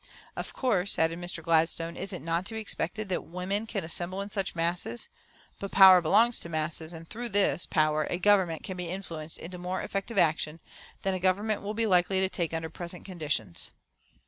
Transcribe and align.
"Of 0.35 0.53
course," 0.53 0.97
added 0.97 1.19
Mr. 1.19 1.43
Gladstone, 1.43 1.95
"it 1.95 2.11
is 2.11 2.19
not 2.19 2.47
to 2.47 2.55
be 2.55 2.59
expected 2.59 3.07
that 3.09 3.21
women 3.23 3.67
can 3.67 3.83
assemble 3.83 4.19
in 4.19 4.31
such 4.31 4.55
masses, 4.55 5.09
but 5.59 5.69
power 5.71 6.01
belongs 6.01 6.39
to 6.39 6.49
masses, 6.49 6.91
and 6.91 7.07
through 7.07 7.29
this 7.29 7.67
power 7.67 8.05
a 8.09 8.17
Government 8.17 8.63
can 8.63 8.77
be 8.77 8.89
influenced 8.89 9.37
into 9.37 9.59
more 9.59 9.83
effective 9.83 10.17
action 10.17 10.59
than 11.03 11.13
a 11.13 11.19
Government 11.19 11.61
will 11.61 11.75
be 11.75 11.85
likely 11.85 12.19
to 12.19 12.29
take 12.29 12.51
under 12.51 12.67
present 12.67 13.05
conditions." 13.05 13.69